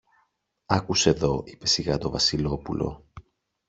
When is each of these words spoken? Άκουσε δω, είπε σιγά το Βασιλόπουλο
Άκουσε 0.65 1.11
δω, 1.11 1.43
είπε 1.45 1.67
σιγά 1.67 1.97
το 1.97 2.09
Βασιλόπουλο 2.09 3.05